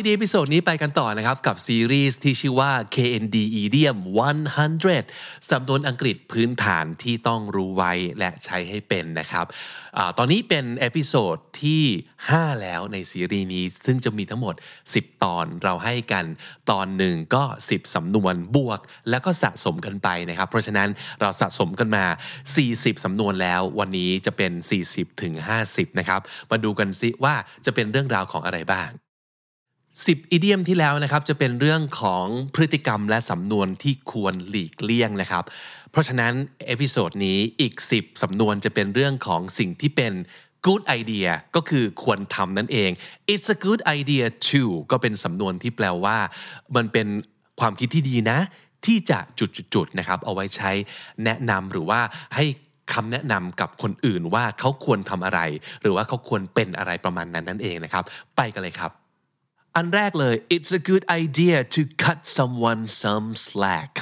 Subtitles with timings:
[0.00, 3.98] คำนี้ดี episode นี้ไปกันต่อนะครับ กับซีรีส์ที่ชื่อว่า KND Idiom
[4.74, 9.46] 100 สำนวนอังกฤษพื้นฐานที่ต้องรู้ไว้และใช้ให้เป็นนะครับ
[9.96, 11.82] ตอนนี้เป็น episode ที่
[12.22, 14.54] 5 แล้วในซีรีส์นี้ ซึ่งจะมีทั้งหมด
[14.88, 16.24] 10 ตอนเราให้กัน
[16.70, 20.88] ตอนหนึ่งก็ 10 สำนวนบวก แล้วก็สะสมกันไปนะครับ เพราะฉะนั้น
[21.20, 22.04] เราสะสมกันมา
[22.54, 24.52] 40 สำนวนแล้ว วันนี้จะเป็น
[24.86, 25.34] 40ถึง
[25.66, 26.20] 50 นะครับ
[26.50, 28.90] มาดูกันซิว่าจะเป็นเรื่องราวของอะไรบ้าง
[29.98, 35.44] 10 idiom ที่แล้วนะครับจะเป็นเรื่องของพฤติกรรมและสำนวนที่ควรหลีกเลี่ยงนะครับ
[35.90, 36.32] เพราะฉะนั้น
[36.66, 40.12] episode นี้อีก 10 สำนวนจะเป็นเรื่องของสิ่งที่เป็น
[40.66, 42.90] good idea ก็คือควรทำนั่นเอง
[43.32, 46.18] it's a good idea to ก็เป็นสำนวนที่แปลว่า
[46.76, 47.08] มันเป็น
[47.60, 48.38] ความคิดที่ดีนะ
[48.86, 49.18] ที่จะ
[49.74, 50.70] จุดๆนะครับ เอาไว้ใช้
[51.24, 52.00] แนะนำหรือว่า
[52.36, 52.44] ให้
[52.92, 55.40] คำแนะนำกับคนอื่นว่าเขาควรทำอะไร
[55.82, 58.04] หรือว่าเขาควรเป็นอะไรประมาณนั้นนั่นเองนะครับ
[58.36, 58.92] ไปกันเลยครับ
[59.76, 63.92] อันแรกเลย it's a good idea to cut someone some slack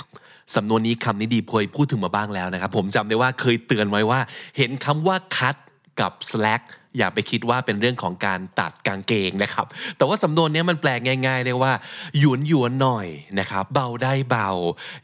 [0.54, 4.20] สำนวนนี้คำนี้ดีพอยพูดถึงมาบ้างแล้วนะครับ ผมจำได้ว่าเคยเตือนไว้ว่า
[4.56, 5.56] เห็นคำว่า cut
[6.00, 6.62] กับ slack
[6.98, 9.66] อย่าไปคิดว่าเป็นเรื่องของการตัดกางเกงนะครับ
[9.96, 10.90] แต่ว่าสำนวนนี้มันแปล
[11.26, 11.72] ง่ายๆเลยว่า
[12.18, 14.50] หยวนหยวนหน่อยนะครับ เบาได้เบา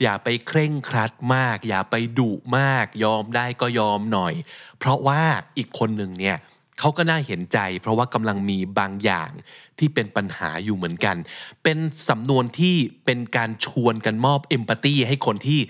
[0.03, 4.35] อย่าไปเคร่งครัดมาก อย่าไปดุมาก ยอมได้ก็ยอมหน่อย
[4.79, 5.23] เพราะว่า
[5.57, 9.31] อีกคนหนึ่งเนี่ยเขาก็น่าเห็นใจ เพราะว่ากำลังมีบางอย่าง
[9.79, 11.17] ที่เป็นปัญหาอยู่เหมือนกัน
[11.63, 15.61] เป็นสำนวนที่เป็นการชวนกันมอบเอมพัตตีให้คนที่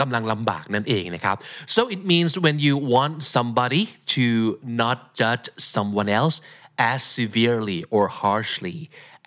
[0.00, 1.36] กำลังลำบากนั่นเองนะครับ
[1.74, 3.82] so it means when you want somebody
[4.14, 4.26] to
[4.82, 6.36] not judge someone else
[6.92, 8.78] as severely or harshly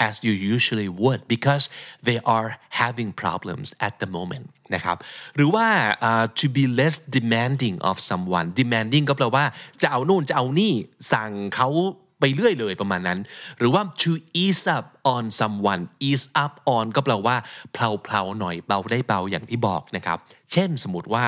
[0.08, 1.64] as you usually would because
[2.08, 2.50] they are
[2.82, 4.98] having problems at the moment นะครับ
[5.36, 5.68] หรือว่า
[6.10, 9.46] uh, to be less demanding of someone demanding ก็แปลว่า
[9.82, 10.74] จะเอานู่นจะเอานี่
[11.14, 11.70] สั่งเขา
[12.20, 13.20] ไปเรื่อยเลยประมาณนั้น
[13.58, 14.12] หรือว่า to
[14.44, 17.36] ease up on someone ease up on ก็แปลว่า
[17.74, 20.18] เพลาๆหน่อยเบาได้เบาอย่างที่บอกนะครับ
[20.52, 21.26] เช่นสมมติว่า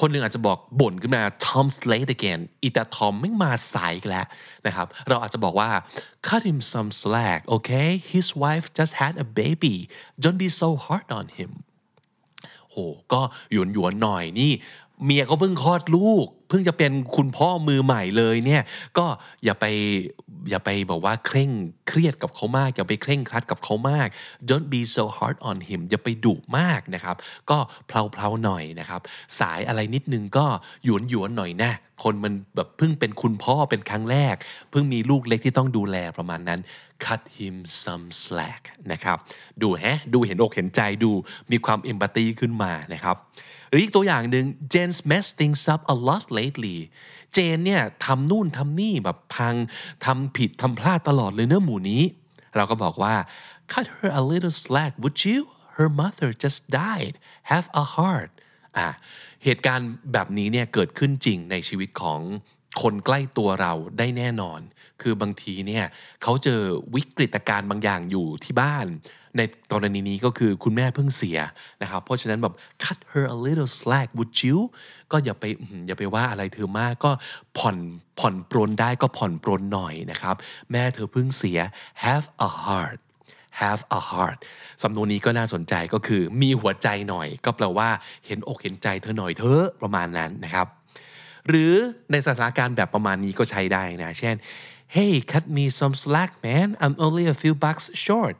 [0.00, 4.26] คนหนึ่งอาจจะบอกบ่นขึ้นมา Tom's late again อีตาทอมไม่มาสายอีกแล้ว
[4.66, 5.70] นะครับ เราอาจจะบอกว่า
[6.28, 9.76] cut him some slack okay his wife just had a baby
[10.22, 11.50] don't be so hard on him
[12.70, 12.76] โห
[13.12, 13.20] ก็
[13.52, 14.52] หยวนหยวนหน่อยนี่
[15.04, 18.62] เมียก็เพิ่งคลอดลูก เพิ่งจะเป็นคุณพ่อมือใหม่เลยเนี่ย
[18.98, 19.06] ก็
[19.44, 19.64] อย่าไป
[20.50, 21.50] อย่าไปบอกว่าเคร่ง
[21.88, 24.08] เครียดกับเขามาก อย่าไปเคร่งครัดกับเขามาก
[24.48, 27.16] don't be so hard on him อย่าไปดุมากนะครับ
[27.50, 29.00] ก็เพลาๆหน่อยนะครับ
[29.38, 30.46] สายอะไรนิดนึงก็
[30.84, 34.36] หยวนหยวนหน่อยนะคนมันแบบเพิ่งเป็นคุณพ่อเป็นครั้งแรก
[34.70, 36.60] เพิ่งมีลูกเล็กที่ต้องดูแลประมาณนั้น
[37.04, 38.62] cut him some slack
[38.92, 39.18] นะครับ
[39.62, 41.10] ดูแฮะดูเห็นอกเห็นใจดู
[41.50, 43.16] มีความเอมพัตตีขึ้นมานะครับ
[43.72, 46.78] รืออีกตัวอย่างหนึ่ง Jane's messed things up a lot lately
[47.32, 49.54] เจนเนี่ยทำนู่นทำนี่แบบพัง
[50.04, 52.02] ทำผิดทำพลาดตลอดเลยเนื้อหมูนี้
[52.56, 53.14] เราก็บอกว่า
[53.72, 55.38] cut her a little slack would you
[55.76, 57.14] her mother just died
[57.52, 58.30] have a heart
[58.78, 58.88] อะ
[59.44, 62.20] เหตุการณ์แบบนี้เนี่ยเกิดขึ้นจริงในชีวิตของ
[62.82, 64.60] คนใกล้ตัวเราได้แน่นอน
[65.02, 65.84] คือบางทีเนี่ย
[66.22, 66.60] เขาเจอ
[66.94, 68.86] วิกฤตการณ์บางอย่างอยู่ที่บ้าน
[69.36, 71.38] ในกรณีนี้ก็คือคุณแม่เพิ่งเสีย
[71.82, 74.58] นะครับ เพราะฉะนั้นแบบ cut her a little slack would you
[75.12, 75.44] ก็อย่าไป
[75.86, 77.10] อย่าไปว่าอะไรเธอมากก็
[77.58, 77.76] ผ่อน
[78.18, 80.36] ผ่อนปรนได้ก็ผ่อนปรนหน่อยนะครับ
[80.72, 81.58] แม่เธอเพิ่งเสีย
[82.04, 82.98] have a heart
[83.62, 84.38] have a heart
[84.82, 87.88] สำนวนนี้ก็น่าสนใจก็คือมีหัวใจหน่อย ก็แปลว่า
[88.26, 90.66] เห็นอกเห็นใจเธอหน่อยเธอประมาณนั้นนะครับ
[91.48, 91.72] หรือ
[92.12, 94.36] ในสถานการณ์แบบประมาณนี้ก็ใช้ได้นะ เช่น
[94.94, 98.34] hey cut me some slack man I'm only a few bucks short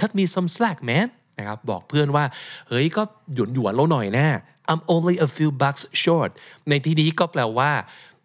[0.00, 1.08] cut me some slack man
[1.38, 2.24] นะครับบอกเพื่อนว่า
[2.68, 3.02] เฮ้ยก็
[3.34, 4.26] หยวนหยวนๆเราหน่อยนะ
[4.70, 6.30] I'm only a few bucks short
[6.68, 7.70] ในที่นี้ก็แปลว่า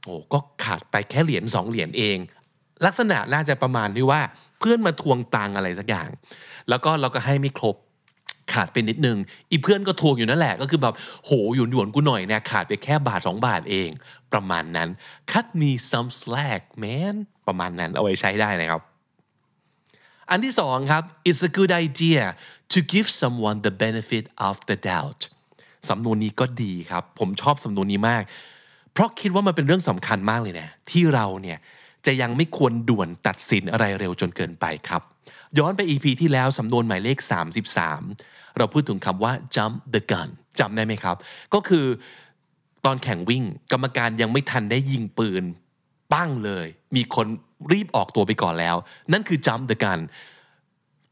[0.04, 2.18] โอ้ก็ขาดไปแค่เหรียญสองเหรียญเอง
[2.86, 4.22] ลักษณะน่าจะประมาณที่ว่า
[4.60, 6.10] เพื่อนมาทวงตังอะไรสักอย่าง
[6.70, 7.76] แล้วก็เราก็ให้ไม่ครบ
[8.54, 9.18] ขาดไปนิดนึง
[9.52, 10.94] อีเพื่อนก็ทวงอยู่นั่นแหละ ก็คือแบบ
[11.26, 13.90] โหหยวนหยวนกูหน่อยเนะขาดไปแค่บาทสองบาทเอง
[14.34, 14.90] ประมาณนั้น
[15.32, 17.16] cut me some slack man
[17.48, 18.82] ประมาณนั้นเอาไว้ใช้ได้นะครับ
[20.30, 22.24] อันที่สองครับ it's a good idea
[22.74, 25.22] to give someone the benefit of the doubt
[25.90, 28.24] สำนวนนี้ก็ดีครับ ผมชอบสำนวนนี้มาก
[28.94, 31.58] เพราะคิดว่ามันเป็นเรื่องสำคัญมากเลยนะที่เราเนี่ย
[32.06, 35.02] จะยังไม่ควรด่วนตัดสินอะไรเร็วจนเกินไปครับ
[35.58, 37.18] ย้อนไป EP ที่แล้วสำนวนหมายเลข
[37.88, 41.18] 33 เราพูดถึงคำว่า jump the gun จำได้ไหมครับ
[41.54, 41.86] ก็คือ
[42.86, 45.44] ตอนแข่งวิ่ง กรรมการยังไม่ทันได้ยิงปืน
[46.14, 47.28] ปั้งเลย มีคน
[47.72, 48.76] รีบออกตัวไปก่อนแล้ว
[49.12, 50.00] นั่นคือ jump the gun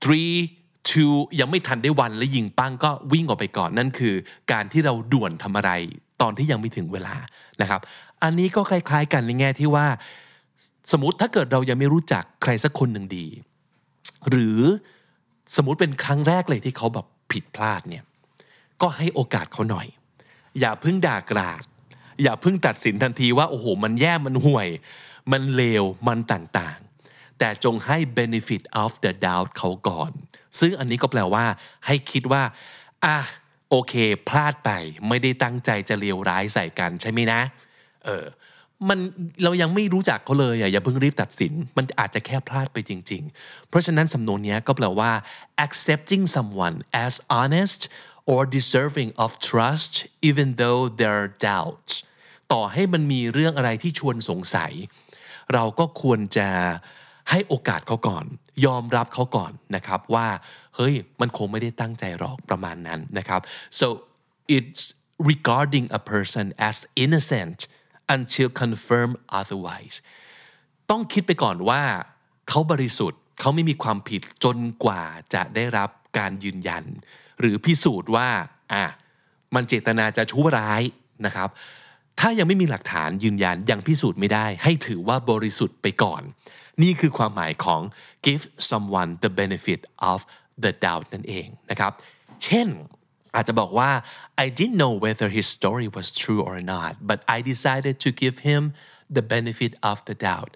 [0.03, 0.35] three
[0.89, 4.13] two ยังไม่ทันได้วันและยิงปั้งก็วิ่งออกไปก่อน นั่นคือ
[4.51, 5.71] การที่เราด่วนทำอะไร
[6.21, 7.15] ตอนที่ยังไม่ถึงเวลา
[7.61, 7.81] นะครับ
[8.23, 9.87] อันนี้ก็คล้ายๆกันในแง่ที่ว่า
[10.91, 13.27] สมมติถ้าเกิดเรายังไม่รู้จักใครสักคนหนึ่งดี
[14.29, 14.59] หรือ
[15.55, 18.03] สมมติเป็นครั้งแรกเลยที่เขาแบบผิดพลาดเนี่ย
[18.81, 19.87] ก็ให้โอกาสเขาหน่อย
[20.59, 21.63] อย่าเพิ่งด่ากราด
[22.23, 24.67] อย่าเพิ่งตัดสินทันทีว่า โอ้โห มันแย่มันห่วย
[25.31, 30.11] มันเลวมันต่างๆ แต่จงให้ benefit of the doubt เขาก่อน
[30.59, 31.45] ซึ่งอันนี้ก็แปลว่า
[31.85, 32.43] ให้คิดว่า
[33.05, 33.17] อะ
[33.69, 33.93] โอเค
[34.29, 34.71] พลาดไป
[35.07, 37.41] ไม่ได้ตั้งใจจะเลวร้ายใส่กันใช่ไหมนะ
[38.05, 38.25] เออ
[38.87, 38.99] มัน
[39.43, 45.11] เรายังไม่รู้จักเขาเลยอะอย่าเพิ่งรีบตัดสิน มันอาจจะแค่พลาดไปจริง ๆ เพราะฉะนั้นสำนวนนี้ก็แปลว่า
[45.65, 47.81] accepting someone as honest
[48.31, 49.93] or deserving of trust
[50.29, 51.93] even though there are doubts
[52.51, 54.71] ต่อให้มันมีเรื่องอะไรที่ชวนสงสัย
[55.53, 56.49] เราก็ควรจะ
[57.29, 58.25] ให้โอกาสเขาก่อน
[58.65, 60.27] ยอมรับเขาก่อนนะครับว่า
[60.75, 63.41] เฮ้ยมันคงไม่ได้ตั้งใจหรอกประมาณนั้นนะครับ
[63.79, 63.87] so
[64.57, 64.83] it's
[65.31, 67.59] regarding a person as innocent
[68.15, 69.97] until confirmed otherwise
[70.89, 71.81] ต้องคิดไปก่อนว่า
[72.49, 75.03] เขาบริสุทธิ์เขาไม่มีความผิดจนกว่า
[75.33, 76.83] จะได้รับการยืนยัน
[77.39, 78.29] หรือพิสูจน์ว่า
[78.73, 78.85] อะ
[79.55, 80.81] มันเจตนาจะชั่วร้าย
[81.25, 81.49] นะครับ
[82.19, 86.21] ถ้ายังไม่มีหลักฐานยืนยันยังพิสูจน์ไม่ได้ ให้ถือว่าบริสุทธิ์ไปก่อน
[86.81, 87.81] นี่คือความหมายของ
[88.25, 89.79] give someone the benefit
[90.11, 90.19] of
[90.63, 91.91] the doubt นั่นเองนะครับ
[92.43, 92.67] เช่น
[93.35, 93.89] อาจจะบอกว่า
[94.43, 98.35] I didn't know whether his story was true or not but I decided to give
[98.49, 98.61] him
[99.15, 100.51] the benefit of the doubt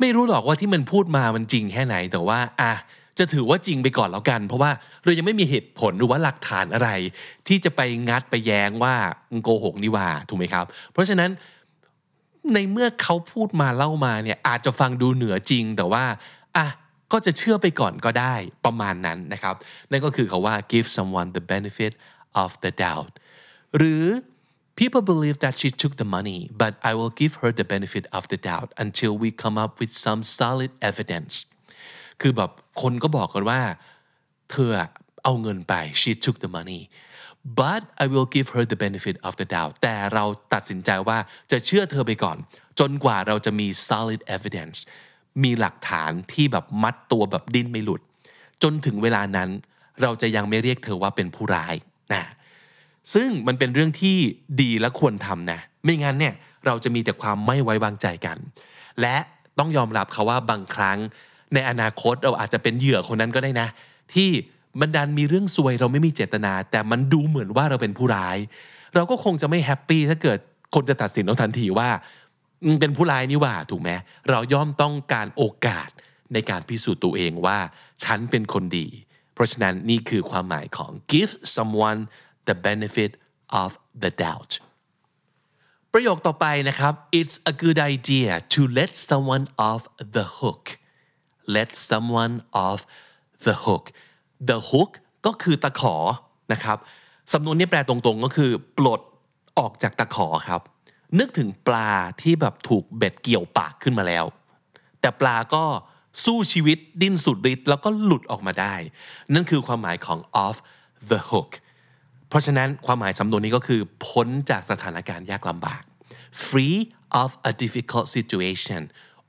[0.00, 2.72] ไม่รู้หรอกว่าที่มันพูดมามันจริงแค่ไหนแต่ว่าอะ
[3.18, 4.70] จะถือว่าจริงไปก่อนแล้วกัน เพราะว่า
[5.04, 6.90] เรายังไม่มีเหตุผลหรือว่าหลักฐานอะไร
[7.48, 8.94] ที่จะไปงัดไปแย้งว่า
[9.42, 11.30] โกหกนี่ว่าถูกไหมครับ เพราะฉะนั้น
[12.54, 16.04] ในเมื่อเขาพูดมาเล่ามาเนี่ยอาจจะฟังดูเหนือจริงแต่ว่า
[16.56, 16.66] อะ
[17.12, 19.54] ก็จะเชื่อไปก่อนก็ได้ประมาณนั้นนะครับ
[19.90, 21.92] นั่นก็คือคาว่า give someone the benefit
[22.42, 23.12] of the doubt
[23.76, 24.04] หรือ
[24.80, 28.22] people believe that she took the money but I will give her the benefit of
[28.32, 31.34] the doubt until we come up with some solid evidence
[32.20, 32.50] คือแบบ
[32.82, 33.60] คนก็บอกกันว่า
[34.50, 34.70] เธอ
[35.24, 36.82] เอาเงินไป she took the money
[37.60, 40.24] but I will give her the benefit of the doubt แต่เรา
[40.54, 41.18] ตัดสินใจว่า
[41.52, 42.36] จะเชื่อเธอไปก่อน
[42.80, 44.78] จนกว่าเราจะมี solid evidence
[45.42, 48.00] มีหลักฐานที่แบบมัดตัวแบบดิ้นไม่หลุด
[48.62, 49.48] จนถึงเวลานั้น
[50.02, 51.74] เราจะยังไม่เรียกเธอว่าเป็นผู้ร้าย
[52.12, 52.22] นะ
[53.14, 54.16] ซึ่งมันเป็นเรื่องที่
[54.60, 56.34] ดีและควรทำนะ ไม่งั้นเนี่ย
[56.66, 58.36] เราจะมีแต่ความไม่ไว้วางใจกัน
[59.00, 59.16] และ
[59.58, 60.98] ต้องยอมรับเขาว่าบางครั้ง
[61.54, 63.68] ในอนาคตเราอาจจะเป็นเหยื่อคนนั้นก็ได้นะ
[64.14, 64.30] ที่
[64.80, 68.38] มันดันมีเรื่องซวยเราไม่มีเจตนา แต่มันดูเหมือนว่าเราเป็นผู้ร้าย
[68.94, 70.38] เราก็คงจะไม่แฮปปี้ถ้าเกิด
[70.74, 71.88] คนจะตัดสินเราทันทีว่า
[72.80, 73.90] เป็นผู้ร้ายนี่ว่าถูกไหม
[74.30, 75.90] เราย่อมต้องการโอกาส
[76.32, 77.58] ในการพิสูจน์ตัวเองว่า
[78.04, 78.86] ฉันเป็นคนดี
[79.34, 82.00] เพราะฉะนั้นนี่คือความหมายของ give someone
[82.48, 83.10] the benefit
[83.62, 83.70] of
[84.02, 84.52] the doubt
[85.92, 89.82] ประโยคต่อไปนะครับ it's a good idea to let someone off
[90.16, 90.64] the hook
[91.56, 92.34] let someone
[92.66, 92.80] off
[93.46, 93.84] the hook
[94.50, 94.90] the hook
[95.26, 95.96] ก็คือตะขอ
[96.52, 96.78] นะครับ
[97.32, 99.00] สำนวนนี้แปลตรงๆก็คือ ปลด
[99.58, 100.62] ออกจากตะขอครับ
[101.18, 101.90] นึกถึงปลา
[102.22, 104.24] ที่แบบถูกเบ็ดเกี่ยวปากขึ้นมาแล้ว
[105.00, 105.64] แต่ปลาก็
[106.24, 108.74] สู้ชีวิตดิ้นสุดฤทธิ์แล้วก็หลุดออกมาได้
[109.34, 110.56] นั่นคือความหมายของ off
[111.10, 111.50] the hook
[112.28, 115.82] เพราะฉะนั้นความหมายสำนวนนี้ก็คือ พ้นจากสถานการณ์ยากลำบาก
[116.46, 116.78] free
[117.22, 118.82] of a difficult situation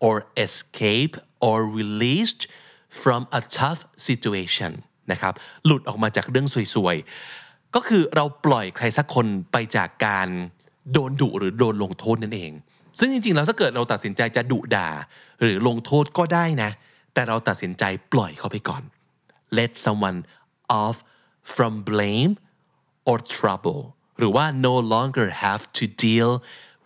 [0.06, 1.14] or escape
[1.48, 2.42] or released
[3.02, 4.72] from a tough situation
[5.12, 5.34] นะครับ
[5.66, 10.30] หลุดออกมาจากเรื่องสวยๆ ก็คือเราปล่อยใครสักคนไปจากการ
[10.92, 12.52] โดนดุหรือโดนลงโทษนั่นเอง
[13.00, 14.90] ซึ่งจริงๆแล้วถ้าเกิดเราตัดสินใจจะดุด่า
[15.42, 16.72] หรือลงโทษก็ได้นะ
[17.14, 18.84] แต่เราตัดสินใจปล่อยเขาไปก่อน
[19.58, 20.20] let someone
[20.84, 20.98] off
[21.56, 22.34] from blame
[23.10, 23.82] or trouble
[24.18, 26.32] หรือว่า no longer have to deal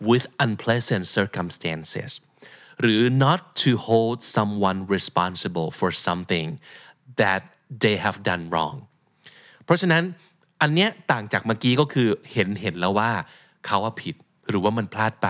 [0.08, 2.10] with unpleasant circumstances
[2.80, 6.48] หรือ not to hold someone responsible for something
[7.20, 7.42] that
[7.82, 8.76] they have done wrong
[9.64, 10.02] เพราะฉะนั้น
[10.62, 13.10] อันเนี้ยต่างจากเมื่อกี้ก็คือเห็นเห็นแล้วว่า
[13.66, 14.14] เขาว่าผิด
[14.48, 15.28] หรือว่ามันพลาดไป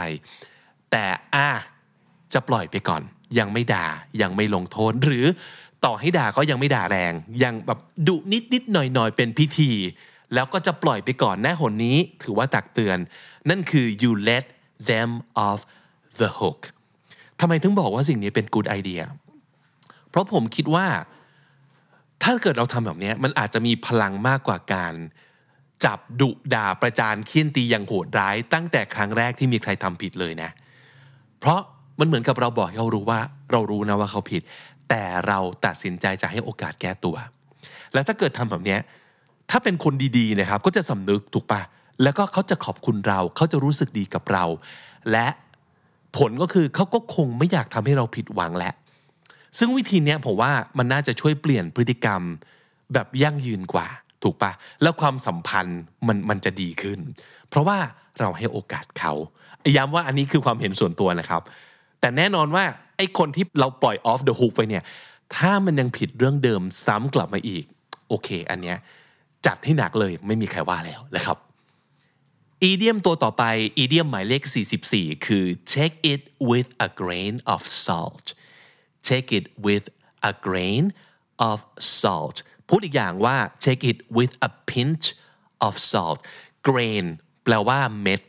[0.91, 1.05] แต่
[1.35, 1.49] อะ
[2.33, 3.03] จะปล่อยไปก่อน
[3.39, 3.87] ยังไม่ด่า
[4.23, 5.27] ยังไม่ลงโทษหรือ
[5.85, 7.13] ต่อให้ด่าก็ยังไม่ด่าแรง
[7.45, 9.73] ยังแบบดุนิดนิดหน่อยหน่อยเป็นพิธี
[10.35, 12.99] แล้วก็จะปล่อยไปก่อนแน่หนนี้ถือว่าตักเตือน
[13.49, 14.45] นั่นคือ you let
[14.91, 15.11] them
[15.47, 15.61] off
[16.21, 16.61] the hook
[17.41, 19.03] ทำไมถึงบอกว่าสิ่งนี้เป็น good idea
[20.09, 20.87] เพราะผมคิดว่า
[22.23, 24.95] ถ้าเกิดเราทำแบบนี้มันอาจจะมีพลังมากกว่าการ
[25.85, 30.51] จับดุด่าประจานเคี่ยนตีอย่างโหดร้าย ตั้งแต่ครั้งแรกที่มีใครทำผิดเลยนะ
[31.41, 31.61] เพราะ
[32.01, 33.21] มันเหมือนกับเราบอกให้เขารู้ว่า
[33.53, 34.43] เรารู้นะว่าเขาผิด
[34.89, 37.17] แต่เราตัดสินใจจะให้โอกาสแก้ตัว
[37.93, 38.77] แล้วถ้าเกิดทำแบบนี้
[39.51, 41.63] ถ้าเป็นคนดีๆนะครับ ก็จะสำนึกถูกปะ
[42.03, 44.45] แล้วก็เขาจะขอบคุณเราเขาจะรู้สึกดีกับเรา
[45.13, 45.27] และ
[46.17, 48.73] ผลก็คือเขาก็คงไม่อยากทำให้เราผิดหวังแหละ
[49.59, 52.21] ซึ่งวิธีนี้ผมว่ามันน่าจะช่วยเปลี่ยนพฤติกรรม
[52.93, 53.87] แบบยั่งยืนกว่า
[54.23, 56.99] ถูกปะแล้วความสัมพันธ์มันมันจะดีขึ้น
[57.49, 57.79] เพราะว่า
[58.21, 59.13] เราให้โอกาสเขา
[59.77, 61.43] ย้ำว่าอันนี้คือความเห็นส่วนตัวนะครับ
[62.01, 62.65] แต่แน่นอนว่า
[62.97, 64.85] ไอ้คนที่เราปล่อย off the hook ไปเนี่ย
[65.37, 67.65] ถ้ามันยังผิดเรื่องเดิมซ้ำกลับมาอีก
[68.09, 68.79] โอเค อันเนี้ย
[69.47, 71.37] จัดให้หนักเลยไม่มีใครว่าแล้วนะครับ
[72.63, 73.45] อีเดียมตัวต่อไป
[73.79, 74.43] อีเดียมหมายเลข
[74.85, 75.45] 44 คือ
[75.75, 78.27] take it with a grain of salt
[79.09, 79.85] take it with
[80.31, 80.85] a grain
[81.51, 81.59] of
[82.01, 82.37] salt
[82.69, 85.05] พูดอีกอย่างว่า take it with a pinch
[85.67, 86.19] of salt
[86.69, 87.05] grain
[87.45, 88.21] แปลว่าเม็ด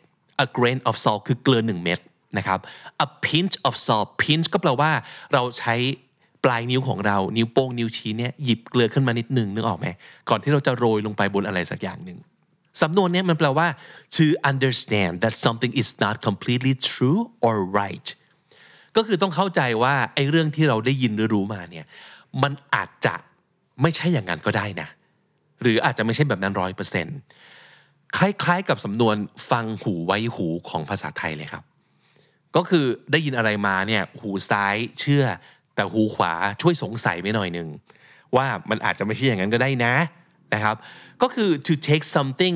[0.45, 1.99] a grain of salt คือเกลือหนึ่งเม็ด
[2.37, 2.59] นะครับ
[3.05, 4.91] a pinch of salt pinch ก็แปลว่า
[5.33, 5.75] เราใช้
[6.43, 9.87] ปลายนิ้วของเรา นิ้วโป้งนิ้วชี้เนี่ยหยิบเกลือขึ้นมานิดหนึ่งนึกออกไหม
[10.29, 12.17] ก่อนที่เราจะโรยลงไปบนอะไรสักอย่างหนึ่ง
[12.81, 13.67] สำนวนเนี้มันแปลว่า
[14.17, 18.07] to understand that something is not completely true or right
[18.95, 21.85] ก็คือต้องเข้าใจว่าไอ้เรื่องที่เราได้ยินหรือรู้มาเนี่ย
[22.43, 23.15] มันอาจจะ
[23.81, 24.87] ไม่ใช่อย่างนั้นก็ได้นะ
[25.61, 27.17] หรืออาจจะไม่ใช่แบบนั้นร้อยเปอร์เซ็นต์
[28.17, 29.15] คล้ายๆ กับสำนวน
[29.49, 31.63] ฟังหูไว้หูของภาษาไทยเลยครับ
[32.55, 35.25] ก็คือได้ยินอะไรมาเนี่ยหูซ้ายเชื่อ
[35.75, 37.67] แต่หูขวาช่วยสงสัยไม่หน่อยหนึ่ง
[38.35, 39.93] ว่ามันอาจจะไม่ใช่อย่างนั้นก็ได้นะ
[40.53, 40.75] นะครับ
[41.21, 42.55] ก็คือ to take something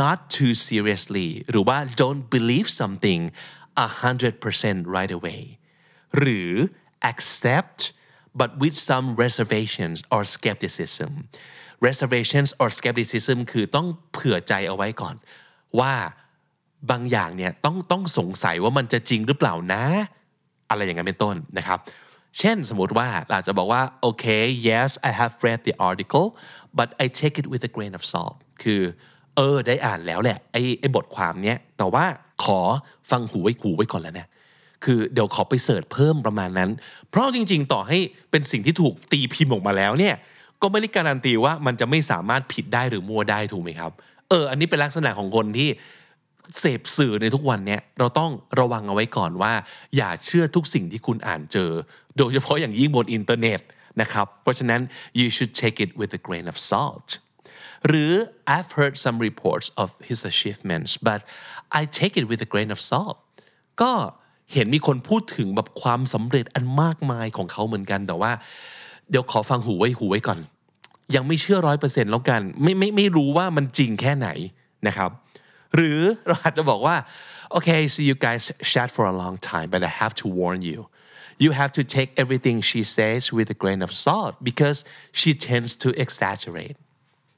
[0.00, 3.20] not too seriously หรือว่า don't believe something
[3.86, 5.40] a hundred percent right away
[6.18, 6.50] หรือ
[7.10, 7.80] accept
[8.40, 11.10] but with some reservations or skepticism
[11.88, 15.14] reservations or skepticism คือต้องเผื่อใจเอาไว้ก่อน
[15.80, 15.94] ว่า
[16.90, 19.84] บางอย่างเนี่ยต้องต้องสงสัยว่ามันจะจริงหรือเปล่านะ
[20.70, 21.78] อะไรอย่างนั้นเป็นต้นนะครับ
[22.38, 24.24] เช่นสมมติว่าเราจะบอกว่าโอเค
[24.68, 26.26] yes I have read the article
[26.78, 28.82] but I take it with a grain of salt คือ
[29.36, 32.04] เออได้อ่านแล้วแหละไอ้ไอ้บทความเนี้ยแต่ว่า
[32.44, 32.60] ขอ
[33.10, 34.26] ฟังหูไว้หูไว้ก่อนแล้วนะ
[34.84, 36.70] คือเดี๋ยวขอไป search เพิ่มประมาณนั้น
[37.10, 37.98] เพราะจริง ๆ ต่อให้
[38.30, 40.14] เป็นสิ่งที่ถูกตีพิมพ์ออกมาแล้วเนี่ย
[40.62, 43.92] ก็ไม่ได้การันตีว่ามันจะไม่สามารถผิดได้หรือมั่วได้ถูกไหมครับ
[44.28, 45.68] เออ อันนี้เป็นลักษณะของคนที่
[46.60, 48.30] เสพสื่อในทุกวันเนี้ยเราต้อง
[48.60, 49.52] ระวังเอาไว้ก่อนว่า
[49.96, 51.70] อย่าเชื่อทุกสิ่งที่คุณอ่านเจอ
[52.18, 53.60] โดยเฉพาะอย่างยิ่งบนอินเทอร์เน็ต
[54.00, 54.80] นะครับเพราะฉะนั้น
[55.18, 57.08] you should take it with a grain of salt
[57.86, 58.12] หรือ
[58.54, 61.20] I've heard some reports of his achievements but
[61.78, 63.18] I take it with a grain of salt
[63.82, 63.92] ก็
[64.52, 68.32] เห็นมีคนพูดถึงแบบความสำเร็จอันมากมายของเขาเหมือนกัน แต่ว่า
[69.10, 70.38] เดี๋ยวขอฟังหูไว้หูไว้ก่อน
[71.14, 74.28] ยังไม่เชื่อร้อยเปอร์เซ็นต์แล้วกัน ไม่ไม่ไม่รู้ว่ามันจริงแค่ไหน
[74.86, 75.10] นะครับ
[75.74, 76.96] หรือเราอาจจะบอกว่า
[77.56, 80.80] okay so you guys chat for a long time but I have to warn you
[81.44, 84.78] you have to take everything she says with a grain of salt because
[85.18, 86.76] she tends to exaggerate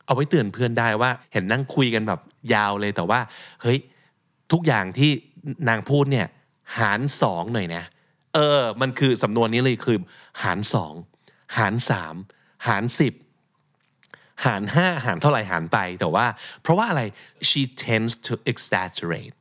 [0.06, 2.20] เอาไว้เตือนเพื่อนได้ว่าเห็นนั่งคุยกันแบบ
[2.54, 3.20] ยาวเลยแต่ว่า
[3.62, 3.78] เฮ้ย
[4.52, 5.10] ทุกอย่างที่
[5.68, 6.26] นางพูดเนี่ย
[6.78, 7.84] หารสองหน่อยนะ
[8.34, 9.98] เออ มันคือสำนวนนี้เลยคือ
[10.42, 10.94] หารสอง
[11.56, 12.14] หารสาม
[12.68, 13.14] หารสิบ
[14.44, 16.26] หารห้าหารเท่าไหร่หารไปแต่ว่า
[16.62, 17.02] เพราะว่าอะไร
[17.48, 19.34] she tends to exaggerate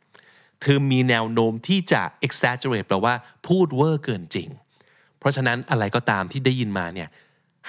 [0.61, 3.15] เธอมีแนวโน้มที่จะ exaggerate แปลว่า
[3.47, 4.49] พูดเวอร์เกินจริง
[5.19, 7.09] เพราะฉะนั้นอะไรก็ตามที่ได้ยินมาเนี่ย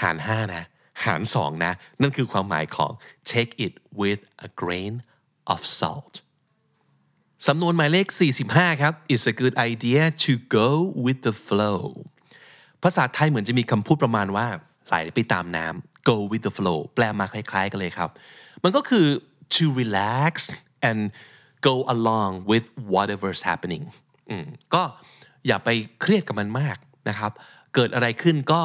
[0.02, 0.64] หารห้านะ
[1.04, 2.92] หารสองนะ นั่นคือความหมายของ
[3.30, 4.94] take it with a grain
[5.52, 6.14] of salt
[7.46, 8.06] สำนวนหมายเลข
[8.44, 10.68] 45 ครับ it's a good idea to go
[11.04, 11.80] with the flow
[12.82, 14.46] ภาษาไทยเหมือนจะมีคำพูดประมาณว่า
[14.86, 18.10] ไหลไปตามน้ำ go with the flow แปลมาคล้ายๆกันเลยครับ
[18.64, 19.06] มันก็คือ
[19.54, 20.32] to relax
[20.88, 21.00] and
[21.68, 23.84] go along with whatever's happening
[24.74, 24.82] ก็
[25.46, 25.68] อย่าไป
[26.00, 26.76] เครียดกับมันมาก
[27.08, 27.32] นะครับ
[27.74, 28.62] เกิดอะไรขึ้นก็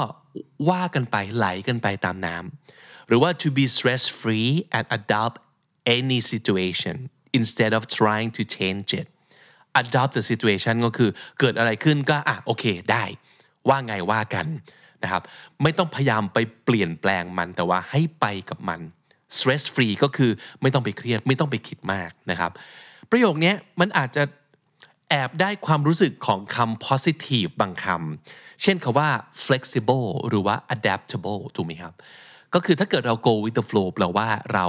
[0.70, 5.36] ว่ากันไปไหลกันไปตามน้ำหรือว่า to be stress free and adopt
[5.98, 6.98] any situation
[7.40, 9.08] instead of trying to change it
[9.82, 11.10] adopt the situation ก็คือ
[11.40, 13.04] เกิดอะไรขึ้นก็อะโอเคได้
[13.70, 14.48] ว่าไงว่ากัน
[15.04, 15.24] นะครับ
[15.64, 18.82] ไม่ต้องพยายามไปเปลี่ยนแปลงมันแต่ว่าให้ไปกับมัน
[19.38, 22.52] stress free ก็คือไม่ต้องไปเครียดไม่ต้องไปคิดมากนะครับ
[23.12, 24.24] ประโยคนี้มันอาจจะ
[25.10, 29.10] แอบได้ความรู้สึกของคำ positive บางคำเช่นคาว่า
[29.46, 31.94] flexible หรือว่า adaptable ถูกไหมครับ
[32.54, 34.66] ก็คือถ้าเกิดเรา go with the flow แปลว่าเรา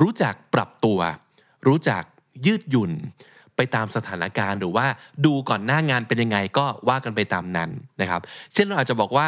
[0.00, 0.98] รู้จักปรับตัว
[1.66, 2.02] รู้จัก
[2.46, 2.92] ยืดหยุ่น
[3.56, 4.86] ไปตามสถานการณ์หรือว่า
[5.24, 8.20] ดูก่อนหน้างานเป็นยังไงก็ว่ากันไปตามนั้นนะครับ
[8.54, 9.26] เช่นเราอาจจะบอกว่า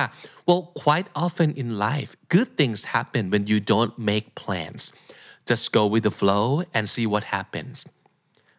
[0.49, 4.83] well quite often in life good things happen when you don't make plans
[5.49, 6.47] just go with the flow
[6.77, 7.77] and see what happens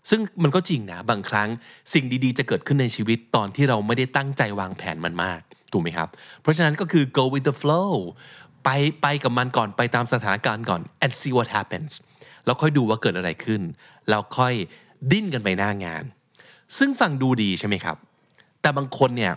[0.10, 1.50] ซึ่งมันก็จริงนะบางครั้ง
[1.94, 6.10] สิ่งดีๆ จะเกิดขึ้นในชีวิตตอนที่เราไม่ได้ตั้งใจวางแผนมันมากถูกไหมครับ
[6.42, 7.92] เพราะฉะนั้นก็คือ go with the flow
[8.64, 8.70] ไป
[9.02, 11.92] ไปกับมันก่อนไปตามสถานการณ์ก่อน and see what happens
[12.46, 13.62] แล้วค่อยดูว่าเกิดอะไรขึ้น
[14.10, 14.54] แล้วค่อย
[15.12, 16.04] ดิ้นกันไปหน้างาน
[16.78, 17.98] ซึ่งฟังดูดีใช่ไหมครับ
[18.62, 19.34] แต่บางคนเนี่ย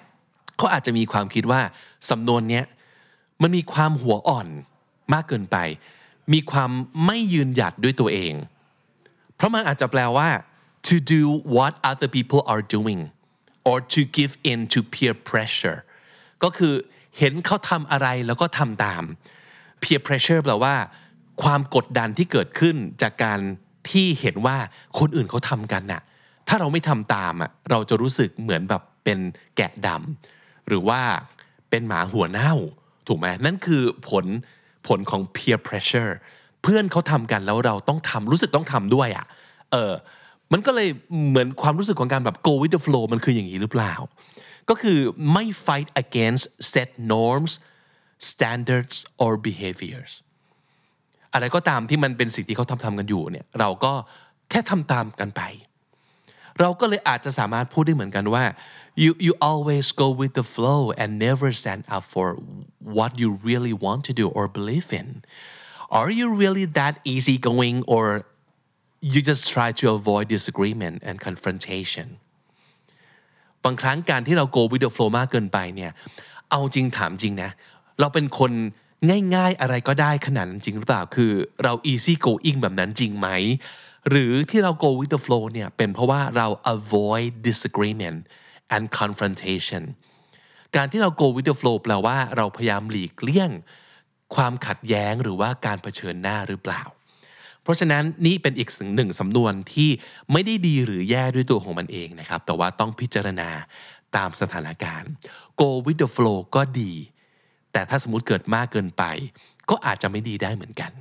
[0.57, 1.61] เขาอาจจะมีความคิดว่า
[2.11, 2.65] สำนวนเนี้ย
[3.43, 4.49] มันมีความหัวอ่อน
[5.13, 5.57] มากเกินไป
[6.33, 6.71] มีความ
[7.07, 8.35] ไม่ยืนหยัดด้วยตัวเอง
[9.35, 10.29] เพราะมันอาจจะแปลว่า
[10.89, 11.23] to do
[11.57, 13.01] what other people are doing
[13.69, 15.79] or to give in to peer pressure
[16.43, 16.75] ก็คือ
[17.19, 19.03] เห็นเขาทำอะไรแล้วก็ทำตาม
[19.83, 20.75] peer pressure แปลว่า
[21.43, 23.41] ความกดดันที่เกิดขึ้นจากการ
[23.91, 24.57] ที่เห็นว่า
[24.99, 26.03] คนอื่นเขาทำกันน่ะ
[26.49, 29.19] ถ้าเราไม่ทำตามอะเราจะรู้สึกเหมือนแบบเป็น
[29.57, 31.01] แกะดำหรือว่า
[31.71, 32.55] เป็นหมาหัวเน่า
[33.09, 34.25] ถูกไหมนั่นคือผล
[34.87, 36.13] ผลของ peer pressure
[36.63, 39.27] เพื่อนเขาทำกันแล้วเราต้องทำรู้สึกต้องทำด้วยอะ
[39.73, 39.93] เออ
[40.53, 40.89] มันก็เลย
[41.29, 43.95] เหมือนความรู้สึกของการแบบ go with the flow มันคืออย่างนี้หรือเปล่า
[44.69, 44.99] ก็คือ
[45.33, 47.53] ไม่ fight against set norms
[48.31, 50.13] standards or behaviors
[51.35, 53.93] อะไรก็ตามที่มันเป็นสิ่งที่เขาทำทำกันอยู่เนี่ยเราก็
[54.51, 55.43] แค่ทำตามกันไป
[56.61, 58.45] เราก็เลยอาจจะสามารถพูดได้เหมือนกันว่า
[59.03, 62.27] you you always go with the flow and never stand up for
[62.97, 65.09] what you really want to do or believe in
[65.99, 68.05] are you really that easygoing or
[69.13, 72.09] you just try to avoid disagreement and confrontation
[73.65, 75.93] บางครั้งการที่เรา go with the flow มากเกินไปเนี่ย
[76.51, 77.51] เอาจริงถามจริงนะ
[78.01, 78.53] เราเป็นคน
[79.35, 81.33] ง่ายๆอะไรก็ได้ขนาดนั้นจริงหรือเปล่าคือ
[81.63, 83.29] เรา easy going แบบนั้นจริงไหม
[84.11, 88.19] หรือที่เรา go with the flow เนี่ยเป็นเพราะว่าเรา avoid disagreement
[88.75, 89.83] and confrontation
[90.77, 93.51] การที่เรา go with the flow แปลว่าเราพยายามหลีกเลี่ยง
[94.35, 96.83] ความขัดแย้งหรือว่าการเผชิญหน้าหรือเปล่า
[97.63, 99.91] เพราะฉะนั้นนี่เป็นอีกหนึ่งสำนวนที่
[100.33, 103.51] ไม่ได้ดีหรือแย่ด้วยตัวของมันเองนะครับ แต่ว่าต้องพิจารณา
[104.17, 105.11] ตามสถานการณ์
[105.61, 106.93] go with the flow ก็ดี
[107.75, 109.05] แต่ถ้าสมมติเกิดมากเกินไป
[109.71, 110.93] ก็อาจจะไม่ดีได้เหมือนกัน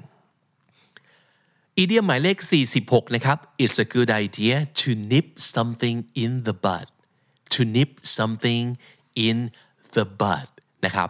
[1.77, 2.37] อีเดียมหมายเลข
[2.75, 6.87] 46 นะครับ it's a good idea to nip something in the bud
[7.53, 8.63] to nip something
[9.27, 9.37] in
[9.95, 10.47] the bud
[10.85, 11.09] นะครับ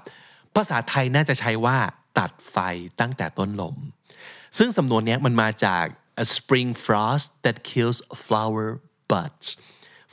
[0.55, 1.77] ภาษาไทยน่าจะใช้ว่า
[2.17, 2.57] ตัดไฟ
[2.99, 3.75] ตั้งแต่ต้นลม
[4.57, 5.85] ซึ่งสำนวนนี้มันมาจาก
[6.23, 8.67] a spring frost that kills flower
[9.11, 9.47] buds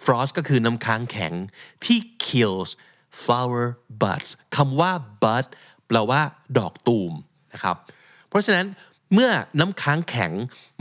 [0.05, 1.35] frost ก็คือน้ำค้างแข็ง
[1.85, 2.71] ที่ kills
[3.25, 3.67] flower
[4.03, 4.93] buds คำว่า
[5.23, 5.45] bud
[5.87, 6.21] แปลว่า
[6.59, 7.13] ดอกตูม
[7.53, 7.77] นะครับ
[8.29, 8.67] เพราะฉะนั้น
[9.15, 10.33] เมื่อน้ำค้างแข็ง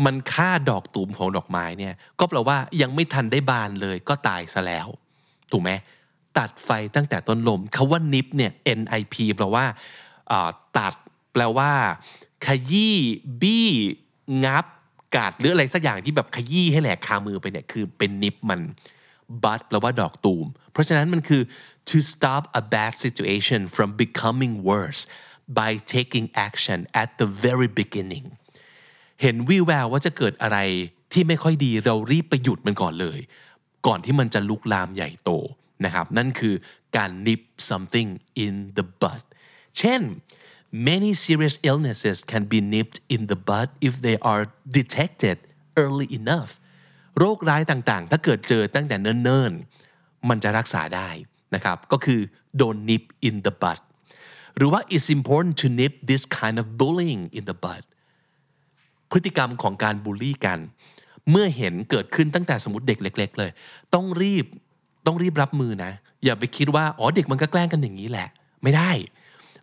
[0.05, 4.87] มันฆ่าดอกตูมของดอกไม้เนี่ยก็แปลว่ายังไม่ทันได้บานเลยก็ตายซะแล้ว
[5.51, 5.71] ถูกไหม
[6.37, 9.65] ตัดไฟตั้งแต่ต้นลมคาว่า nip เนี่ย nip แปลว่า
[10.77, 10.93] ตัด
[11.33, 11.71] แปลว่า
[12.45, 12.97] ขยี้
[13.41, 13.69] บี้
[14.45, 14.65] งับ
[15.15, 18.61] กัดหรืออะไรสักอย่างที่แบบขยี้ให้แหลกคามือไปเนี่ยคือเป็นนิปมัน
[19.43, 21.41] but แปลว่าดอกตูม เพราะฉะนั้นมันคือ
[21.89, 25.01] to stop a bad situation from becoming worse
[25.59, 28.25] by taking action at the very beginning
[29.21, 30.57] เห็นวิแววว่าจะเกิดอะไร
[31.13, 33.19] ที่ไม่ค่อยดีเรารีบไปหยุดมันก่อนเลย
[33.87, 35.31] ก่อนที่มันจะลุกลามใหญ่โต
[35.85, 36.55] นะครับ นั่นคือ
[36.97, 38.09] การ nip something
[38.43, 39.21] in the bud
[39.77, 40.01] เช่น
[40.89, 44.43] many serious illnesses can be nipped in the bud if they are
[44.79, 45.37] detected
[45.83, 46.51] early enough
[47.19, 51.09] โรคร้ายต่างๆ ถ้าเกิดเจอตั้งแต่เนิ่นๆ มันจะรักษาได้
[51.55, 52.19] นะครับ ก็คือ
[52.57, 53.79] โดน nip in the bud
[54.57, 57.81] หรือว่า it's important to nip this kind of bullying in the bud
[59.11, 60.59] พฤติกรรมของการบูลลี่กัน
[61.29, 63.51] เมื่อเห็นเกิดขึ้นตั้งแต่สมมติเด็กเล็ก ๆ เลย
[63.93, 64.45] ต้องรีบ
[65.05, 65.91] ต้องรีบรับมือนะ
[66.25, 68.27] อย่าไปคิดว่า อ๋อเด็กมันก็แกล้งกันอย่างนี้แหละ
[68.63, 68.91] ไม่ได้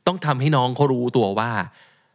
[0.06, 1.50] ต้องทำให้น้องเขารู้ตัวว่า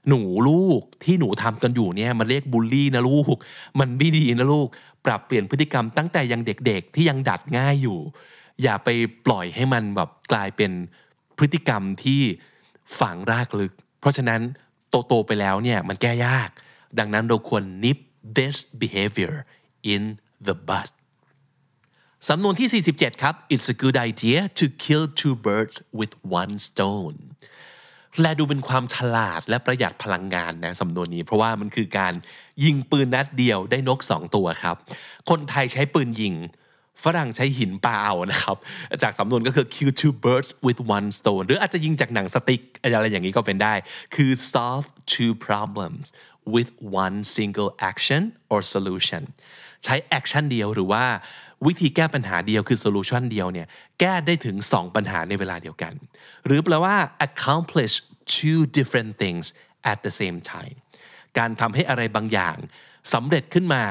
[0.10, 3.36] หนูลูกที่หนูทำกันอยู่เนี่ยมันเรียกบูลลี่นะลูก
[3.80, 4.68] มันไม่ดีนะลูก
[5.06, 8.00] ปรับเปลี่ยนพฤติกรรมตั้งแต่ยังเด็กๆ ที่ยังดัดง่ายอยู่
[8.62, 8.90] อย่าไป
[9.26, 10.72] ปล่อยให้มันแบบกลายเป็น
[11.38, 12.22] พฤติกรรมที่
[13.00, 14.42] ฝังรากลึก เพราะฉะนั้น
[14.90, 16.50] โตๆไปแล้วเนี่ยมันแก้ยาก
[17.00, 17.98] ดังนั้นเราควร nip
[18.38, 19.34] this behavior
[19.94, 20.02] in
[20.48, 20.90] the bud
[22.30, 27.18] สำนวนที่ 47 ครับ it's a good idea to kill two birds with one stone
[28.22, 32.14] และดูเป็นความฉลาดและประหยัดพลังงานนะสำนวนนี้ เพราะว่ามันคือการ
[32.64, 34.76] ยิงปืนนัดเดียวได้นกสองตัวครับ
[35.30, 36.36] คนไทยใช้ปืนยิง
[37.04, 38.58] ฝรั่งใช้หินปาเอานะครับ
[39.04, 43.74] จากสำนวนก็คือ kill two birds with one stone หรืออาจจะยิงจากหนังสติ๊กอะไรอย่างนี้ก็เป็นได้
[44.16, 46.06] คือ solve two problems
[46.54, 46.70] with
[47.04, 48.22] one single action
[48.52, 49.24] or solution
[49.84, 51.06] ใช้ action เดียวหรือว่า
[51.68, 53.68] วิธีแก้ปัญหาเดียวคือ solution เดียวเนี่ย
[54.00, 55.94] แก้ได้ถึง 2 ปัญหาในเวลาเดียวกัน
[56.46, 56.96] หรือแปลว่า
[57.28, 57.94] accomplish
[58.36, 59.46] two different things
[59.92, 60.76] at the same time
[61.38, 62.58] การทำให้อะไรบางอย่าง
[63.14, 63.84] สำเร็จขึ้นมา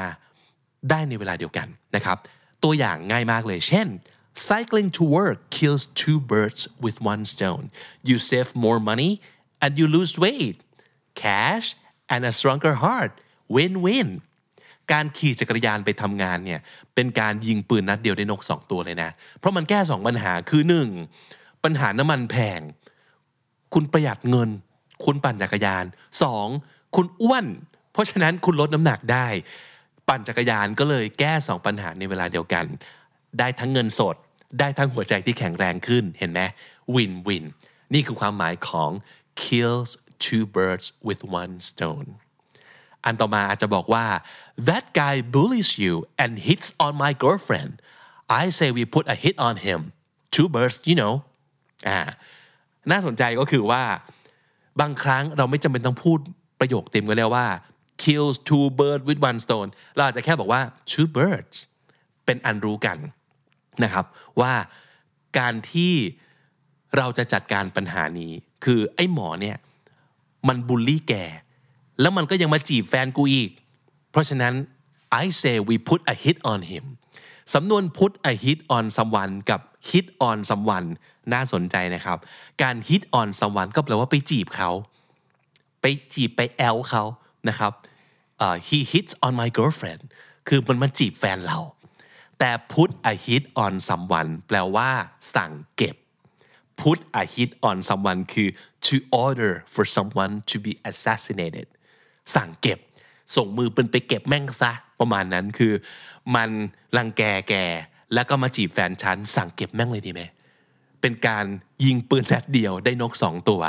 [0.91, 2.19] ได้ในเวลาเดียวกันนะครับ
[2.65, 3.89] ตัวอย่างง่ายมากเลย เช่น
[4.49, 7.65] cycling to work kills two birds with one stone
[8.09, 9.13] you save more money
[9.63, 10.59] and you lose weight
[11.25, 11.67] cash
[12.13, 13.13] and a stronger heart
[13.55, 14.09] win-win
[14.93, 16.61] การขี่จักรยานไปทำงานเนี่ย
[16.95, 20.89] เป็นการยิงปืนนัดเดียวได้นกสองตัวเลยนะ เพราะมันแก้สองปัญหาคือหนึ่ง
[21.65, 22.61] ปัญหาน้ำมันแพง
[23.75, 24.51] คุณประหยัดเงิน
[25.05, 25.85] คุณปั่นจักรยาน
[26.23, 26.47] สอง
[26.97, 27.47] คุณอ้วน
[27.93, 29.27] เพราะฉะนั้นคุณลดน้ำหนักได้
[30.09, 32.65] ปั่นจักรยานก็เลยแก้สองปัญหาในเวลาเดียวกัน
[33.39, 34.17] ได้ทั้งเงินสด
[34.59, 36.41] ได้ทั้งหัวใจที่แข็งแรงขึ้นเห็นไหม
[36.95, 37.45] win win
[37.95, 38.91] นี่คือความหมายของ
[39.43, 39.91] kills
[40.25, 42.09] two birds with one stone
[43.05, 44.05] อันต่อมาอาจจะบอกว่า
[44.69, 47.73] that guy bullies you and hits on my girlfriend
[48.43, 49.81] I say we put a hit on him
[50.35, 51.15] two birds you know
[51.89, 52.01] อ่า
[52.91, 53.85] น่าสนใจก็คือว่า
[54.81, 56.19] บางครั้งเราไม่จำเป็นต้องพูด
[56.61, 57.47] ประโยคเต็มก็แล้วว่า
[58.03, 61.57] kills two birds with one stone เราอาจจะแค่บอกว่า two birds
[62.25, 62.99] เป็นอันรู้กัน
[63.85, 64.05] นะครับ
[64.41, 64.53] ว่า
[65.39, 65.95] การที่
[66.97, 68.33] เราจะจัดการปัญหานี้
[68.65, 69.57] คือไอ้หมอเนี่ย
[70.49, 71.15] มันบูลลี่แก
[72.01, 73.51] แล้วมันก็ยังมาจีบแฟนกูอีก
[74.11, 74.55] เพราะฉะนั้น
[75.23, 76.85] I say we put a hit on him
[77.55, 80.89] สำนวน put a hit on someone กับ hit on someone
[81.33, 82.19] น่าสนใจนะครับ
[82.63, 84.71] การ hit on someone ก็แปลว่าไปจีบเขา
[85.81, 87.05] ไปจีบไปแอลเขา
[87.49, 87.73] นะครับ
[88.45, 90.03] uh, he hits on my girlfriend
[90.49, 91.59] คือมันมาจีบแฟนเรา
[92.39, 94.91] แต่ put a hit on someone แปลว่า
[95.35, 95.97] สั่งเก็บ
[96.81, 98.49] put a hit on someone คือ
[98.87, 101.69] to order for someone to be assassinated
[102.35, 102.79] สั่งเก็บ
[103.37, 105.73] ส่งมือปืนไปเก็บแม่งซะประมาณนั้นคือ
[106.35, 106.51] มัน
[106.97, 107.55] รังแกแก
[108.15, 110.23] แล้วก็มาจีบแฟนฉันสั่งเก็บแม่งเลยดีไหม
[111.01, 111.45] เป็นการ
[111.85, 113.63] ยิงปืนนัดเดียวได้นกสองตัว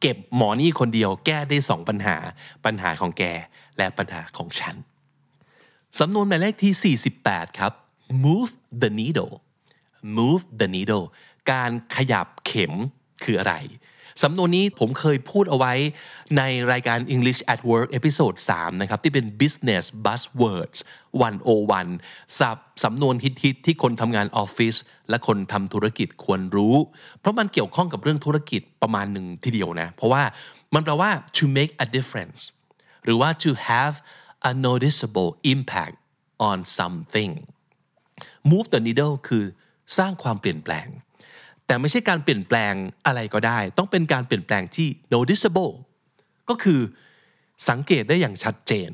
[0.00, 2.16] เก็บหมอนี่คนเดียวแก้ได้สองปัญหา
[2.64, 3.24] ปัญหาของแก
[3.78, 4.74] และปัญหาของฉัน
[5.98, 7.72] สำนวนหมายเลขที่ 48 ครับ
[8.24, 9.34] move the needle
[10.18, 11.06] move the needle
[11.52, 12.72] การขยับเข็ม
[13.24, 13.54] คืออะไร
[14.22, 15.74] สำนวนนี้ผมเคยพูดเอาไว้
[16.36, 20.78] ในรายการ English at Work episode 3นะครับ ที่เป็น business buzzwords
[21.58, 24.74] 101 ศัพท์สำนวนฮิตๆที่คนทำงานออฟฟิศ
[25.08, 26.76] และคนทำธุรกิจควรรู้
[27.20, 30.22] เพราะมันเกี่ยวข้องกับเรื่องธุรกิจประมาณหนึ่งทีเดียวนะ เพราะว่า
[30.74, 32.40] มันแปลว่า to make a difference
[33.04, 33.94] หรือว่า to have
[34.50, 35.96] a noticeable impact
[36.48, 37.32] on something
[38.50, 39.44] move the needle คือ
[39.98, 40.88] สร้างความเปลี่ยนแปลง
[41.68, 42.74] แต่ไม่ใช่การเปลี่ยนแปลง
[43.06, 45.72] อะไรก็ได้ ต้องเป็นการเปลี่ยนแปลงที่ noticeable
[46.48, 46.80] ก็คือ
[47.68, 48.90] สังเกตได้อย่างชัดเจน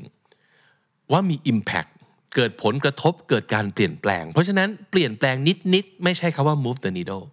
[1.11, 1.89] ว่ามี impact
[2.35, 5.35] เกิดผลกระทบเกิดการเปลี่ยนแปลง เพราะฉะนั้นเปลี่ยนแปลง
[5.73, 7.25] นิด ๆ ไม่ใช่คาว่า move the needle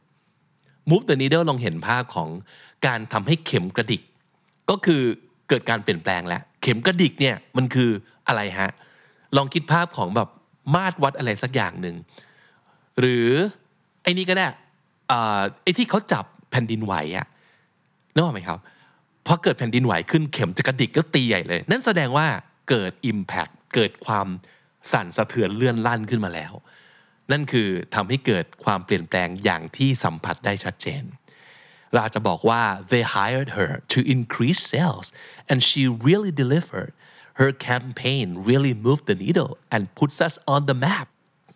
[0.91, 2.29] move the needle ลองเห็นภาพของ
[2.87, 4.03] การทำให้เข็มกระดิก
[4.71, 5.03] ก็คือ
[5.49, 7.91] เกิดการเปลี่ยนแปลงแล้ว เข็มกระดิกเนี่ยมันคือ
[8.29, 8.71] อะไรฮะ
[9.37, 10.29] ลองคิดภาพของแบบ
[10.75, 11.97] มาตรวัดอะไรสักอย่างหนึ่ง
[13.01, 13.29] หรือ
[14.03, 14.47] ไอ้นี่ก็ได้
[15.63, 17.27] ไอ้ที่เขาจับแผ่นดินไหวอะ
[18.15, 18.59] นึกออกไหมครับ
[19.27, 22.27] พอเกิดแผ่นดินไหวขึ้นเข็มจะกระดิกก็ตีใหญ่เลย นั่นแสดงว่า
[22.71, 24.27] เกิด Impact เกิดความ
[24.93, 26.53] สั่นสะเทือนเลื่อนลั่นขึ้นมาแล้ว
[27.31, 31.03] นั่นคือทำให้เกิดความเปลี่ยนแปลงอย่างที่สัมผัสได้ชัดเจน
[31.93, 35.09] เราจะบอกว่า they hired her to increase sales
[35.51, 36.93] and she really delivered
[37.41, 41.07] her campaign really moved the needle and puts us on the map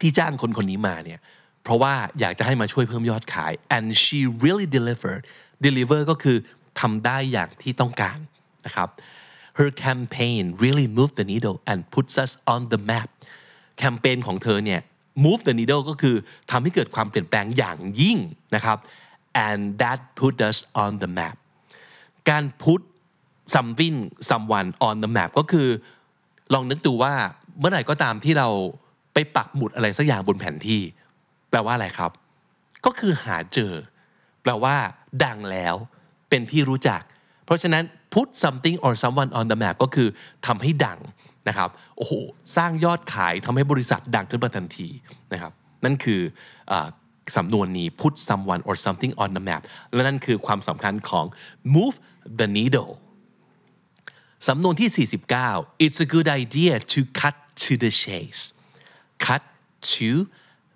[0.01, 1.21] ที่จ้างคนคนนี้มาเนี่ย
[1.67, 5.23] เพราะว่าอยากจะให้มาช่วยเพิ่มยอดขาย and she really delivered
[5.67, 6.37] deliver ก็คือ
[6.81, 8.19] ทำได้อย่างที่ต้องการ
[8.67, 8.89] นะครับ
[9.59, 13.09] her campaign really moved the needle and puts us on the map
[13.79, 14.81] แคมเปญของเธอเนี่ย
[15.25, 16.17] move the needle ก็คือ
[16.51, 18.19] ทำให้เกิดความเปลี่ยนแปลงอย่างยิ่ง
[18.55, 18.79] นะครับ
[19.47, 21.37] and that put us on the map
[22.31, 22.81] การ put
[23.55, 23.97] something
[24.31, 25.69] someone on the map ก็คือ
[26.55, 27.15] ลองนึกดูว่า
[27.59, 28.49] เมื่อไหร่ก็ตามที่เรา
[29.15, 30.83] ไปปักหมุดอะไรสักอย่างบนแผนที่
[31.57, 32.11] ลว่าอะไรครับ
[32.85, 33.73] ก็คือหาเจอ
[34.43, 34.77] แปลว่า
[35.25, 35.75] ดังแล้ว
[36.29, 37.03] เป็นที่รู้จัก
[37.45, 40.09] เพราะฉะนั้น put something or someone on the map ก็คือ
[40.47, 40.99] ทำให้ดัง
[41.49, 42.13] นะครับโอ้โห
[42.57, 44.89] สร้างยอดขายทำให้บริษัทดังขึ้นมาทันที
[45.33, 45.53] นะครับ
[45.85, 46.21] นั่นคือ
[46.71, 46.73] อ
[47.37, 51.25] สำนวนนี้ put someone or something on the map และนั่นคือความสำคัญของ
[51.75, 51.97] move
[52.41, 52.93] the needle
[54.49, 55.09] สำนวนที่
[55.43, 58.43] 49 it's a good idea to cut to the chase
[59.27, 59.43] cut
[59.95, 60.11] to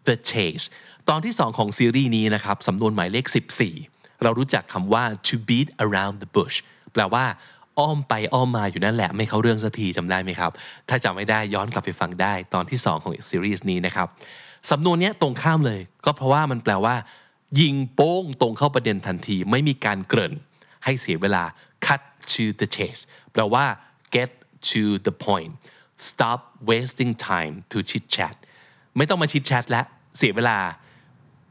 [0.08, 0.64] the chase
[1.08, 3.26] ตอนที่ 2 ของซีรีส์นี้นะครับสำนวนหมายเลข
[3.74, 6.56] 14 เรารู้จักคำว่า to beat around the bush
[6.92, 7.24] แปลว่า
[7.78, 10.52] อ้อมไปอ้อมมาอยู่นั่นแหละไม่เข้าเรื่องสักทีจำได้ไหมครับ
[10.88, 14.08] ถ้าจำไม่ได้ย้อนกลับไปฟังได้ตอนที่ 2 ของซีรีส์นี้นะครับ
[14.70, 16.96] สำนวนนี้ตรงข้ามเลย ก็เพราะว่ามันแปลว่า
[17.60, 20.34] ยิงโป้งตรงเข้าประเด็นทันที ไม่มีการเกริ่น
[20.84, 21.44] ให้เสียเวลา
[21.86, 23.64] cut to the chase แปลว่า
[24.14, 24.30] get
[24.70, 25.52] to the point
[26.08, 28.36] stop wasting time to chit chat
[28.96, 29.82] ไม่ต้องมาชิดแชทและ
[30.16, 30.58] เสียเวลา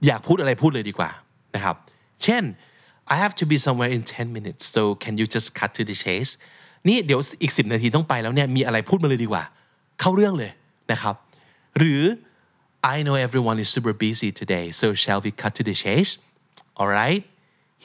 [0.05, 1.09] อยากพูดอะไรพูดเลยดีกว่า
[1.55, 1.75] นะครับ
[2.23, 2.43] เช่น
[3.13, 5.95] I have to be somewhere in 10 minutes so can you just cut to the
[6.03, 6.31] chase
[6.87, 9.43] นี่เดี๋ยวอีก 10 นาทีต้องไปแล้วเนี่ยมีอะไรพูดมาเลยดีกว่า
[9.99, 10.51] เข้าเรื่องเลย
[10.91, 11.15] นะครับ
[11.77, 12.01] หรือ
[12.93, 16.11] I know everyone is super busy today so shall we cut to the chase
[16.79, 17.23] alright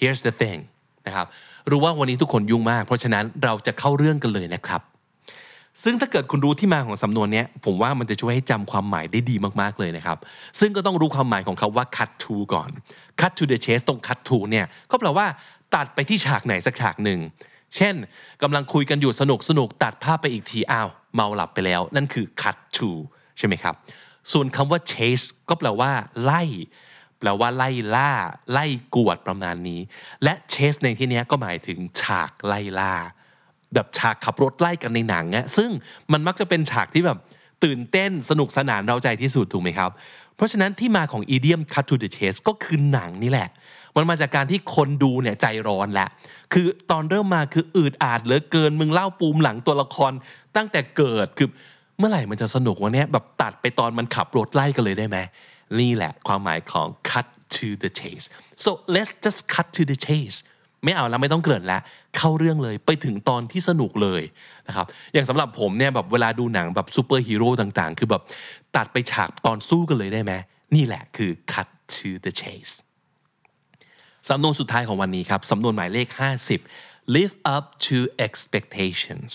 [0.01, 0.61] here's the thing
[1.07, 1.27] นะครับ
[1.71, 4.81] รู้ว่าวันนี้ทุกคนยุ่งมาก เพราะฉะนั้นเราจะเข้าเรื่องกันเลยนะครับ
[5.83, 10.19] ซึ่งถ้าเกิดคุณรู้ที่มาของสำนวนนี้ผมว่ามันจะช่วยให้จำความหมายได้ดีมากๆเลยนะครับ
[10.61, 12.71] ซึ่งก็ต้องรู้ความหมายของคาว่า cut to ก่อน
[13.21, 15.27] cut to the chase ตรง cut to เนี่ยก็แปลว่า
[15.75, 17.21] ตัดไปที่ฉากไหนสักฉากหนึ่ง
[17.77, 17.95] เช่น
[18.43, 22.91] กำลังคุยกันอยู่สนุกสนุกตัดภาพไปอีกทีอ้าวเมาหลับไปแล้ว นั่นคือ cut to
[23.39, 23.75] ใช่ไหมครับ
[24.33, 25.91] ส่วนคำว่า chase ก็แปลว่า
[26.23, 26.43] ไล่
[27.19, 28.13] แปลว่าไล่ล่า
[28.53, 29.81] ไล่กวดประมาณนี้
[30.23, 32.95] และ chase ในที่นี้ก็หมายถึงฉากไล่ล่า
[33.75, 35.71] แบบฉากขับรถไล่กันในหนังเนี่ยซึ่ง
[36.13, 37.19] มันมักจะเป็นฉากที่แบบ
[37.65, 39.91] ตื่นเต้นสนุกสนานเราใจที่สุดถูกไหมครับ
[40.37, 43.49] เพราะฉะนั้นที่มาของ idiom cut to the chase ก็คือหนังนี่แหละ
[43.97, 46.09] มันมาจากการที่คนดูเนี่ยใจร้อนแล้ว
[46.53, 50.13] คือตอนเริ่มมาคืออืดอาดเหลือเกินมึงเล่าปูมหลังตัวละคร
[50.57, 51.49] ตั้งแต่เกิดคือ
[51.99, 55.19] เมื่อไหร่มันจะสนุกวะเนี่ยแบบตัดไปตอนมันขับรถไล่กันเลยได้ไหม
[55.81, 58.27] นี่แหละความหมายของ cut to the chase
[58.65, 60.39] so let's just cut to the chase
[60.85, 61.81] ไม่เอาแล้วไม่ต้องเกริ่นแล้ว
[62.17, 64.23] เข้าเรื่องเลยไปถึงตอนที่สนุกเลย
[64.69, 68.23] นะครับอย่างสำหรับผมเนี่ยแบบเวลาดูหนังแบบซูเปอร์ฮีโร่ต่างๆ คือแบบ
[68.77, 70.33] ตัดไปฉากตอนสู้กันเลยได้ไหม
[70.75, 72.75] นี่แหละคือ cut to the chase
[74.29, 76.09] สำนวนสุดท้ายของวันนี้ครับสำนวนหมายเลข
[76.63, 79.31] 50 live up to expectations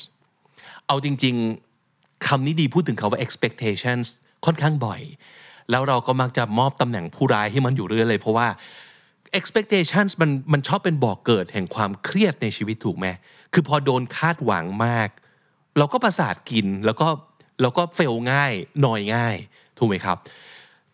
[0.88, 4.06] เอาจริงๆคำนี้ดีพูดถึงคาว่า expectations
[4.46, 5.02] ค่อนข้างบ่อย
[5.72, 8.48] แล้วเราก็มักจะมอบตำแหน่งผู้ร้ายให้มันอยู่เรื่อยเลย เพราะว่า
[9.39, 13.08] expectations มันมันชอบเป็นบ่อกเกิดแห่งความเครียดในชีวิตถูกไหม
[13.54, 15.10] คือพอโดนคาดหวังมาก
[15.78, 17.08] เราก็ประสาทกินแล้วก็
[17.62, 18.54] แล้วก็เฟลง่าย
[18.86, 19.36] นอยง่าย
[19.78, 20.18] ถูกไหมครับ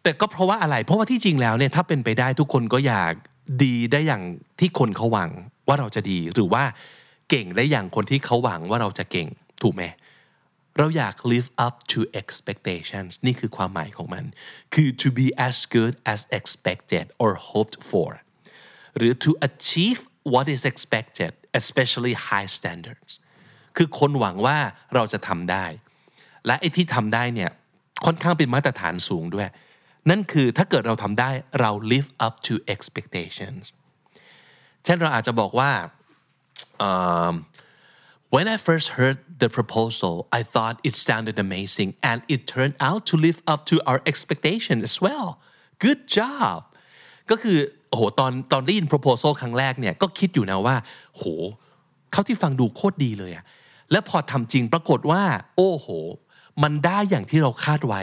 [0.03, 3.13] แต่ก็เพราะว่าอะไรเพราะว่าที่จริงแล้วเนี่ยถ้าเป็นไปได้ทุกคนก็อยาก
[3.63, 4.23] ดีได้อย่าง
[4.59, 5.31] ที่คนเขาหวัง
[5.67, 6.63] ว่าเราจะดีหรือว่า
[7.29, 9.27] เก่งได้อย่างคนที่เขาหวังว่าเราจะเก่ง
[9.63, 9.83] ถูกไหม
[10.77, 14.25] เราอยาก live up to expectations นี่คือความหมายของมัน
[14.73, 18.09] คือ to be as good as expected or hoped for
[18.97, 19.99] หรือ to achieve
[20.33, 23.11] what is expected especially high standards
[23.77, 24.57] คือคนหวังว่า
[24.93, 25.65] เราจะทำได้
[26.45, 27.51] และไอ้ที่ทำได้เนี่ย
[28.05, 29.49] ค่อนข้างเป็นมาตรฐานสูงด้วย
[30.09, 31.31] นั่นคือถ้าเกิดเราทำได้
[31.61, 33.63] เรา live up to expectations
[34.83, 35.71] เช่นเราอาจจะบอกว่า
[36.89, 37.33] um,
[38.35, 43.01] when I first heard the proposal I thought it sounded amazing and it turned out
[43.09, 45.29] to live up to our expectation as well
[45.85, 46.59] good job
[47.29, 50.75] ก็คือ โอ้โหตอนตอนได้ยิน proposal ครั้งแรกเนี่ยก็คิดอยู่นะว่า
[51.11, 51.23] โห
[52.11, 53.45] เขาที่ฟังดูโคตรดีเลยอะ
[53.91, 55.23] แล้วพอทำจริงปรากฏว่า
[55.55, 55.87] โอ้โห
[56.63, 58.01] มันได้อย่างที่เราคาดไว้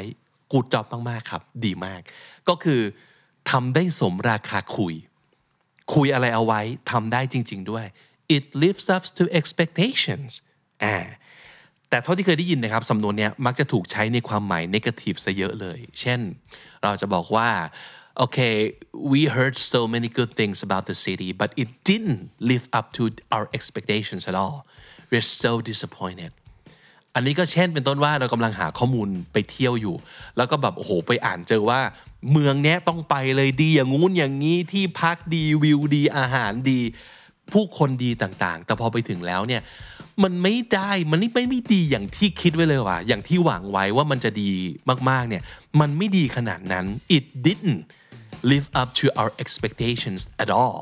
[0.52, 2.00] กูจอบมากๆครับ ดีมาก
[2.48, 2.80] ก็คือ
[3.50, 4.94] ทำได้สมราคาคุย
[5.94, 7.86] คุยอะไรเอาไว้ทำได้จริง ๆ ด้วย
[8.36, 10.30] it lives up to expectations
[10.84, 10.96] อ่า
[11.88, 16.20] แต่เท่าที่เคยได้ยินนะครับสำนวนเนี้ยมักจะถูกใช้ในความหมาย negative ซะเยอะเลย เช่น
[16.82, 17.48] เราจะบอกว่า
[18.24, 18.74] okay
[19.12, 23.02] we heard so many good things about the city but it didn't live up to
[23.34, 24.66] our expectations at all
[25.10, 26.32] we're so disappointed
[27.14, 29.96] อันนี้ก็เช่นเป็นต้นว่าเรากำลังหาข้อมูลไปเที่ยวอยู่
[30.36, 31.80] แล้วก็แบบโอ้โหไปอ่านเจอว่า
[32.32, 36.80] เมืองเนี้ยต้องไปเลยดีอย่างงู้นอย่างนี้ที่พักดีวิวดีอาหารดี
[37.52, 39.62] ผู้คนดีต่างๆ แต่พอไปถึงแล้วเนี่ย
[40.22, 44.48] มันไม่ได้มันไม่ไม่ไม่ดีอย่างที่คิดไว้เลยว่ะอย่างที่หวังไว้ว่ามันจะดี
[45.10, 45.42] มากๆเนี่ย
[45.80, 47.80] มันไม่ดีขนาดนั้น it didn't
[48.50, 50.78] live up to our expectations at all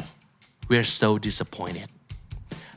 [0.70, 1.88] we're so disappointed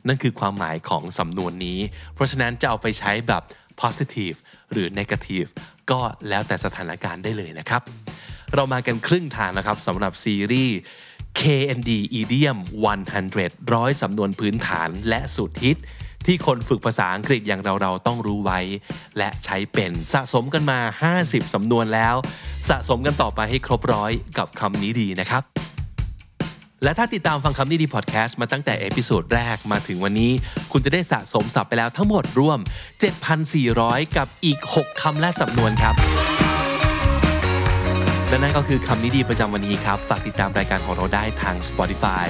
[0.08, 1.80] นั่นคือความหมายของสำนวนนี้
[2.14, 3.44] เพราะฉะนั้นจะเอาไปใช้แบบ
[3.82, 4.38] positive
[4.72, 5.50] หรือ negative
[5.92, 7.82] ก็แล้วแต่สถานการณ์ได้เลยนะครับ
[8.54, 10.78] เรามากันครึ่งทางนะครับสำหรับซีรีส์
[11.40, 12.58] KND Idiom
[13.16, 15.78] 100 ร้อยสำนวนพื้นฐานและสุดฮิต
[16.26, 18.60] ที่คนฝึกภาษาอังกฤษอย่างเราเราต้องรู้ไว้
[19.18, 20.80] และใช้เป็นสะสมกันมา
[21.18, 22.16] 50 สำนวนแล้ว
[22.70, 25.44] สะสมกันต่อไปให้ครบร้อยกับคำนี้ดีนะครับ
[26.84, 30.32] และถ้าติดตามฟังคำนี้ดีพอดแคสต์มาตั้งแต่ episode แรกมาถึงวันนี้
[30.72, 32.60] คุณจะได้สะสมศัพท์ไปแล้วทั้งหมดรวม
[33.38, 35.96] 7,400 กับอีก 6คำและสำนวนครับ
[38.30, 42.28] และนั่นก็คือคำนี้ดีประจำวันนี้ครับ ฝากติดตามรายการของเราได้ทาง Spotify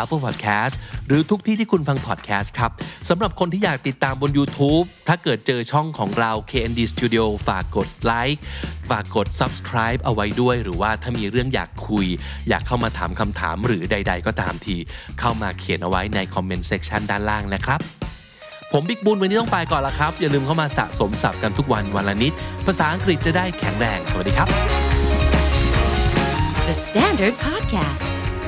[0.00, 0.74] Apple Podcast
[1.08, 2.70] หรือทุกที่ที่คุณฟัง podcast ครับ
[3.08, 8.40] สำหรับคนที่อยากติดตามบน YouTube ถ้าเกิดเจอช่องของเรา KND Studio ฝากกดไลค์
[8.90, 12.06] ฝากกด subscribe เอาไว้ด้วย หรือว่าถ้ามีเรื่องอยากคุย
[12.48, 14.76] อยากเข้ามาถามคำถามหรือใด ๆ ก็ตามที
[15.20, 17.80] เข้ามาเขียนเอาไว้ใน comment section ด้านล่างนะครับ
[18.72, 22.32] ผมบิ๊กบุญวันนี้ต้องไปก่อนละครับ อย่าลืมเข้ามาสะสมศัพท์กันทุกวันวันละนิด
[22.66, 24.48] ภาษาอังกฤษจะได้แข็งแรง สวัสดีครับ
[26.68, 28.13] The Standard Podcast,